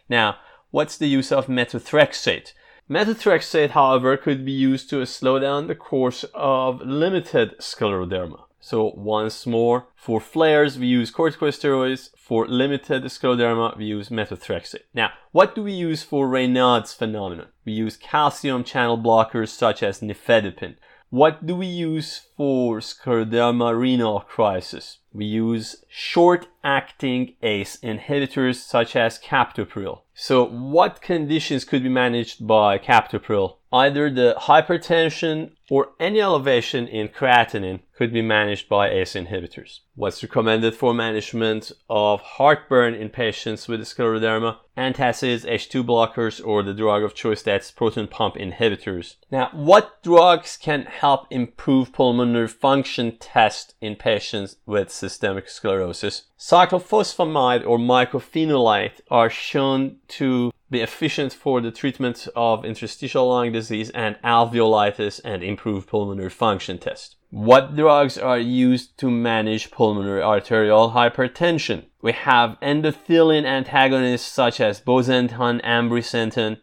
Now, 0.07 0.35
what's 0.69 0.99
the 0.99 1.09
use 1.09 1.31
of 1.31 1.47
methotrexate? 1.47 2.53
Methotrexate, 2.87 3.71
however, 3.71 4.17
could 4.17 4.45
be 4.45 4.51
used 4.51 4.87
to 4.91 5.03
slow 5.07 5.39
down 5.39 5.65
the 5.65 5.73
course 5.73 6.25
of 6.35 6.79
limited 6.81 7.57
scleroderma. 7.57 8.43
So 8.61 8.93
once 8.95 9.45
more, 9.45 9.87
for 9.95 10.21
flares, 10.21 10.77
we 10.77 10.87
use 10.87 11.11
corticosteroids. 11.11 12.11
For 12.15 12.47
limited 12.47 13.03
scleroderma, 13.03 13.77
we 13.77 13.85
use 13.85 14.09
methotrexate. 14.09 14.83
Now, 14.93 15.09
what 15.31 15.55
do 15.55 15.63
we 15.63 15.73
use 15.73 16.03
for 16.03 16.27
Raynaud's 16.27 16.93
phenomenon? 16.93 17.47
We 17.65 17.73
use 17.73 17.97
calcium 17.97 18.63
channel 18.63 18.97
blockers 18.97 19.49
such 19.49 19.83
as 19.83 19.99
nifedipine. 19.99 20.75
What 21.09 21.45
do 21.45 21.57
we 21.57 21.65
use 21.65 22.27
for 22.37 22.79
scleroderma 22.79 23.77
renal 23.77 24.21
crisis? 24.21 24.99
We 25.11 25.25
use 25.25 25.83
short-acting 25.89 27.35
ACE 27.43 27.77
inhibitors 27.83 28.55
such 28.55 28.95
as 28.95 29.19
captopril. 29.19 30.03
So 30.13 30.45
what 30.45 31.01
conditions 31.01 31.65
could 31.65 31.83
be 31.83 31.89
managed 31.89 32.47
by 32.47 32.77
captopril? 32.77 33.57
Either 33.73 34.09
the 34.09 34.35
hypertension 34.39 35.51
or 35.69 35.93
any 35.99 36.19
elevation 36.19 36.87
in 36.87 37.07
creatinine 37.07 37.79
could 37.95 38.11
be 38.11 38.21
managed 38.21 38.67
by 38.67 38.89
ACE 38.89 39.13
inhibitors. 39.13 39.79
What's 39.95 40.23
recommended 40.23 40.73
for 40.73 40.93
management 40.93 41.71
of 41.89 42.21
heartburn 42.21 42.95
in 42.95 43.09
patients 43.09 43.67
with 43.67 43.81
scleroderma? 43.81 44.57
Antacids, 44.77 45.45
H2 45.45 45.83
blockers, 45.83 46.45
or 46.45 46.63
the 46.63 46.73
drug 46.73 47.03
of 47.03 47.13
choice 47.13 47.43
that's 47.43 47.69
proton 47.71 48.07
pump 48.07 48.35
inhibitors. 48.35 49.15
Now, 49.29 49.49
what 49.53 50.01
drugs 50.01 50.57
can 50.57 50.83
help 50.83 51.27
improve 51.29 51.93
pulmonary 51.93 52.47
function 52.47 53.17
test 53.17 53.75
in 53.81 53.95
patients 53.95 54.55
with 54.65 54.91
systemic 54.91 55.47
sclerosis? 55.47 56.23
Cyclophosphamide 56.39 57.65
or 57.67 57.77
mycophenolate 57.77 59.01
are 59.11 59.29
shown 59.29 59.97
to 60.07 60.51
be 60.71 60.79
efficient 60.79 61.33
for 61.33 61.59
the 61.59 61.69
treatment 61.69 62.27
of 62.35 62.63
interstitial 62.63 63.27
lung 63.27 63.51
disease 63.51 63.89
and 63.91 64.15
alveolitis 64.23 65.19
and 65.23 65.43
improve 65.61 65.85
pulmonary 65.85 66.29
function 66.29 66.79
test. 66.79 67.17
What 67.29 67.75
drugs 67.75 68.17
are 68.17 68.39
used 68.39 68.97
to 68.97 69.11
manage 69.11 69.69
pulmonary 69.69 70.23
arterial 70.23 70.91
hypertension? 70.91 71.85
We 72.01 72.13
have 72.13 72.57
endothelin 72.63 73.45
antagonists 73.45 74.27
such 74.27 74.59
as 74.59 74.81
bosentan, 74.81 75.61
ambrisentan. 75.63 76.57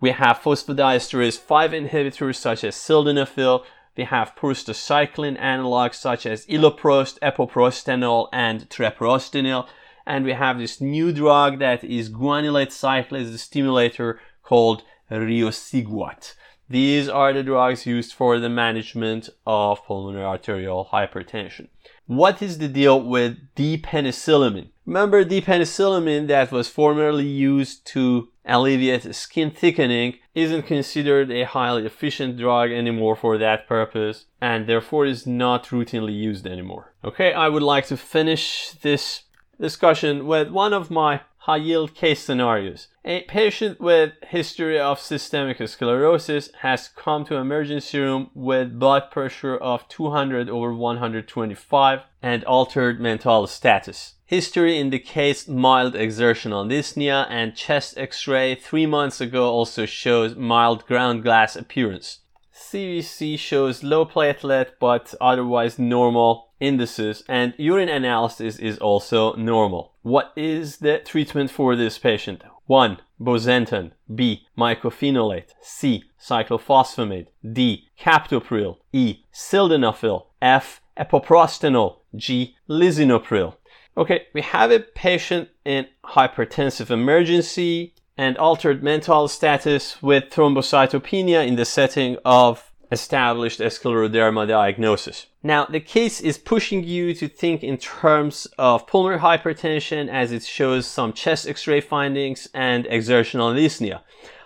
We 0.00 0.10
have 0.10 0.38
phosphodiesterase 0.38 1.36
5 1.36 1.72
inhibitors 1.72 2.36
such 2.36 2.62
as 2.62 2.76
sildenafil. 2.76 3.64
We 3.96 4.04
have 4.04 4.36
prostacyclin 4.36 5.36
analogs 5.40 5.96
such 5.96 6.24
as 6.24 6.46
iloprost, 6.46 7.18
epoprostenol, 7.18 8.28
and 8.32 8.70
treprostinil 8.70 9.66
and 10.06 10.24
we 10.24 10.34
have 10.34 10.58
this 10.58 10.80
new 10.80 11.12
drug 11.12 11.58
that 11.58 11.82
is 11.82 12.10
guanylate 12.10 12.68
cyclase 12.68 13.36
stimulator 13.38 14.20
called 14.44 14.84
riociguat. 15.10 16.34
These 16.68 17.08
are 17.08 17.32
the 17.32 17.42
drugs 17.42 17.86
used 17.86 18.14
for 18.14 18.38
the 18.38 18.48
management 18.48 19.28
of 19.46 19.84
pulmonary 19.84 20.24
arterial 20.24 20.88
hypertension. 20.92 21.68
What 22.06 22.40
is 22.40 22.58
the 22.58 22.68
deal 22.68 23.00
with 23.00 23.36
D-penicillamine? 23.54 24.68
Remember 24.86 25.24
D-penicillamine 25.24 26.26
that 26.28 26.52
was 26.52 26.68
formerly 26.68 27.26
used 27.26 27.86
to 27.88 28.28
alleviate 28.44 29.14
skin 29.14 29.50
thickening 29.50 30.18
isn't 30.34 30.62
considered 30.62 31.30
a 31.30 31.44
highly 31.44 31.86
efficient 31.86 32.36
drug 32.36 32.70
anymore 32.70 33.16
for 33.16 33.38
that 33.38 33.66
purpose 33.66 34.26
and 34.40 34.66
therefore 34.66 35.06
is 35.06 35.26
not 35.26 35.66
routinely 35.66 36.14
used 36.14 36.46
anymore. 36.46 36.92
Okay, 37.04 37.32
I 37.32 37.48
would 37.48 37.62
like 37.62 37.86
to 37.86 37.96
finish 37.96 38.70
this 38.82 39.22
discussion 39.60 40.26
with 40.26 40.48
one 40.48 40.72
of 40.72 40.90
my 40.90 41.20
high 41.44 41.56
yield 41.56 41.94
case 41.94 42.22
scenarios. 42.22 42.88
A 43.04 43.20
patient 43.24 43.78
with 43.78 44.12
history 44.28 44.80
of 44.80 44.98
systemic 44.98 45.58
sclerosis 45.68 46.48
has 46.60 46.88
come 46.88 47.26
to 47.26 47.36
emergency 47.36 47.98
room 47.98 48.30
with 48.34 48.78
blood 48.78 49.10
pressure 49.10 49.54
of 49.54 49.86
200 49.88 50.48
over 50.48 50.72
125 50.72 52.00
and 52.22 52.44
altered 52.44 52.98
mental 52.98 53.46
status. 53.46 54.14
History 54.24 54.78
indicates 54.78 55.46
mild 55.46 55.94
exertional 55.94 56.64
dyspnea 56.64 57.26
and 57.28 57.54
chest 57.54 57.98
x-ray 57.98 58.54
3 58.54 58.86
months 58.86 59.20
ago 59.20 59.50
also 59.50 59.84
shows 59.84 60.34
mild 60.34 60.86
ground 60.86 61.22
glass 61.22 61.56
appearance. 61.56 62.20
CBC 62.54 63.38
shows 63.38 63.84
low 63.84 64.06
platelet 64.06 64.68
but 64.80 65.14
otherwise 65.20 65.78
normal 65.78 66.53
indices, 66.60 67.24
and 67.28 67.54
urine 67.58 67.88
analysis 67.88 68.58
is 68.58 68.78
also 68.78 69.34
normal. 69.34 69.94
What 70.02 70.32
is 70.36 70.78
the 70.78 70.98
treatment 70.98 71.50
for 71.50 71.76
this 71.76 71.98
patient? 71.98 72.42
1. 72.66 72.98
Bosentan. 73.20 73.92
B. 74.14 74.46
Mycophenolate. 74.56 75.50
C. 75.60 76.04
Cyclophosphamide. 76.20 77.26
D. 77.52 77.88
Captopril. 77.98 78.78
E. 78.92 79.24
Sildenafil. 79.32 80.26
F. 80.40 80.80
Epoprostenol. 80.98 81.98
G. 82.16 82.56
Lisinopril. 82.68 83.56
Okay, 83.96 84.22
we 84.32 84.40
have 84.40 84.70
a 84.70 84.80
patient 84.80 85.48
in 85.64 85.86
hypertensive 86.04 86.90
emergency 86.90 87.94
and 88.16 88.36
altered 88.38 88.82
mental 88.82 89.28
status 89.28 90.02
with 90.02 90.24
thrombocytopenia 90.30 91.46
in 91.46 91.56
the 91.56 91.64
setting 91.64 92.16
of 92.24 92.72
established 92.98 93.60
scleroderma 93.60 94.46
diagnosis. 94.48 95.26
Now, 95.42 95.66
the 95.66 95.80
case 95.96 96.16
is 96.20 96.38
pushing 96.52 96.82
you 96.84 97.04
to 97.20 97.26
think 97.28 97.62
in 97.62 97.76
terms 97.76 98.36
of 98.58 98.86
pulmonary 98.86 99.20
hypertension 99.20 100.08
as 100.08 100.32
it 100.32 100.44
shows 100.44 100.86
some 100.86 101.12
chest 101.12 101.46
x-ray 101.46 101.82
findings 101.82 102.48
and 102.54 102.86
exertional 102.98 103.52
dyspnea. 103.52 104.00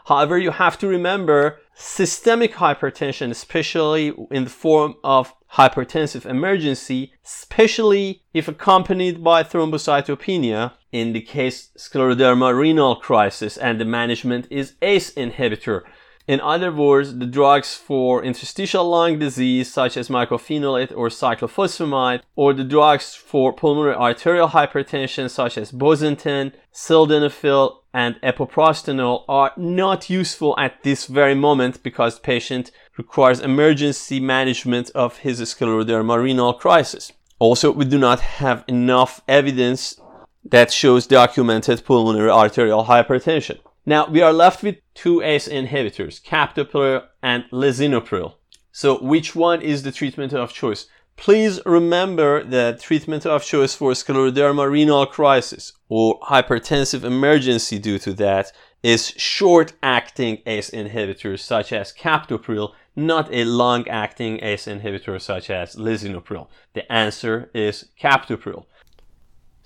However, 0.07 0.37
you 0.39 0.51
have 0.51 0.77
to 0.79 0.89
remember 0.89 1.61
systemic 1.75 2.55
hypertension, 2.55 3.31
especially 3.31 4.15
in 4.31 4.45
the 4.45 4.51
form 4.65 4.97
of 5.05 5.35
hypertensive 5.53 6.25
emergency, 6.27 7.13
especially 7.25 8.23
if 8.35 8.49
accompanied 8.49 9.23
by 9.23 9.43
thrombocytopenia, 9.43 10.73
in 10.91 11.13
the 11.13 11.21
case 11.21 11.71
scleroderma 11.77 12.59
renal 12.59 12.97
crisis 12.97 13.57
and 13.57 13.79
the 13.79 13.85
management 13.85 14.47
is 14.51 14.75
ACE 14.81 15.13
inhibitor. 15.15 15.83
In 16.29 16.43
other 16.43 16.71
words, 16.71 17.17
the 17.17 17.25
drugs 17.25 17.75
for 17.75 18.23
interstitial 18.23 18.85
lung 18.85 19.19
disease 19.19 19.73
such 19.73 19.97
as 19.97 20.11
mycophenolate 20.11 20.95
or 20.95 21.09
cyclophosphamide, 21.09 22.21
or 22.37 22.53
the 22.53 22.64
drugs 22.64 23.14
for 23.14 23.51
pulmonary 23.55 23.95
arterial 23.95 24.49
hypertension 24.49 25.31
such 25.31 25.57
as 25.57 25.73
bosentan, 25.73 26.53
sildenafil, 26.71 27.77
and 27.95 28.17
epoprostenol 28.23 29.25
are 29.27 29.53
not 29.57 30.11
useful 30.11 30.55
at 30.59 30.83
this 30.83 31.07
very 31.07 31.35
moment 31.35 31.83
because 31.83 32.19
patient 32.19 32.71
requires 32.99 33.41
emergency 33.41 34.21
management 34.21 34.91
of 34.95 35.19
his 35.19 35.41
scleroderma 35.41 36.23
renal 36.23 36.53
crisis. 36.53 37.11
Also, 37.38 37.73
we 37.73 37.87
do 37.87 37.97
not 37.97 38.21
have 38.21 38.64
enough 38.69 39.23
evidence 39.27 39.99
that 40.45 40.71
shows 40.71 41.07
documented 41.07 41.87
pulmonary 41.87 42.31
arterial 42.31 42.85
hypertension. 42.85 43.59
Now 43.88 44.07
we 44.07 44.20
are 44.20 44.35
left 44.35 44.62
with 44.62 44.77
two 44.92 45.22
ACE 45.22 45.48
inhibitors, 45.48 46.20
captopril 46.22 47.07
and 47.22 47.44
lisinopril. 47.51 48.35
So 48.70 49.03
which 49.03 49.35
one 49.35 49.62
is 49.62 49.83
the 49.83 49.92
treatment 49.92 50.35
of 50.35 50.53
choice? 50.53 50.88
Please 51.16 51.59
remember 51.64 52.44
that 52.44 52.83
treatment 52.83 53.24
of 53.24 53.42
choice 53.42 53.74
for 53.74 53.92
scleroderma 53.92 54.70
renal 54.70 55.07
crisis 55.07 55.72
or 55.88 56.20
hypertensive 56.20 57.03
emergency 57.03 57.79
due 57.79 57.98
to 58.01 58.12
that 58.12 58.53
is 58.83 59.14
short-acting 59.16 60.42
ACE 60.44 60.68
inhibitors 60.68 61.40
such 61.40 61.72
as 61.72 61.94
captopril, 61.94 62.74
not 62.94 63.33
a 63.33 63.44
long-acting 63.44 64.38
ACE 64.44 64.66
inhibitor 64.66 65.18
such 65.18 65.48
as 65.48 65.77
lisinopril. 65.77 66.48
The 66.74 66.92
answer 66.92 67.51
is 67.55 67.87
captopril. 67.98 68.66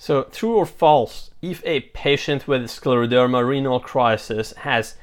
So, 0.05 0.25
true 0.25 0.57
or 0.57 0.67
false, 0.67 1.31
if 1.43 1.65
a 1.65 1.79
patient 1.95 2.49
with 2.49 2.63
scleroderma 2.63 3.47
renal 3.47 3.79
crisis 3.79 4.53
has 4.67 4.97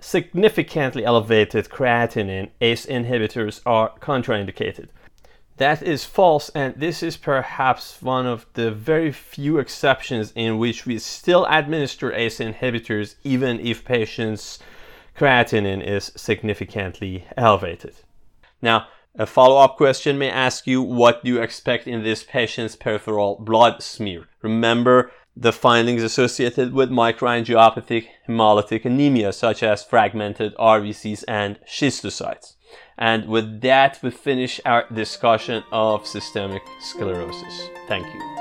significantly 0.00 1.04
elevated 1.04 1.68
creatinine, 1.68 2.48
ACE 2.62 2.86
inhibitors 2.86 3.60
are 3.66 3.92
contraindicated. 4.00 4.88
That 5.58 5.82
is 5.82 6.06
false, 6.06 6.48
and 6.54 6.74
this 6.76 7.02
is 7.02 7.18
perhaps 7.18 8.00
one 8.00 8.24
of 8.24 8.46
the 8.54 8.70
very 8.70 9.12
few 9.12 9.58
exceptions 9.58 10.32
in 10.34 10.56
which 10.56 10.86
we 10.86 10.98
still 10.98 11.44
administer 11.50 12.10
ACE 12.14 12.38
inhibitors 12.38 13.16
even 13.24 13.60
if 13.60 13.84
patients' 13.84 14.60
creatinine 15.14 15.86
is 15.86 16.10
significantly 16.16 17.26
elevated. 17.36 17.96
Now, 18.62 18.86
a 19.14 19.26
follow-up 19.26 19.76
question 19.76 20.18
may 20.18 20.30
ask 20.30 20.66
you, 20.66 20.82
what 20.82 21.24
do 21.24 21.30
you 21.30 21.42
expect 21.42 21.86
in 21.86 22.02
this 22.02 22.22
patient's 22.22 22.76
peripheral 22.76 23.36
blood 23.40 23.82
smear? 23.82 24.28
Remember 24.42 25.10
the 25.36 25.52
findings 25.52 26.02
associated 26.02 26.72
with 26.72 26.90
microangiopathic 26.90 28.06
hemolytic 28.28 28.84
anemia, 28.84 29.32
such 29.32 29.62
as 29.62 29.84
fragmented 29.84 30.54
RBCs 30.56 31.24
and 31.28 31.58
schistocytes. 31.66 32.54
And 32.96 33.26
with 33.26 33.60
that, 33.62 34.00
we 34.02 34.10
finish 34.10 34.60
our 34.64 34.86
discussion 34.92 35.62
of 35.72 36.06
systemic 36.06 36.62
sclerosis. 36.80 37.68
Thank 37.86 38.06
you. 38.06 38.37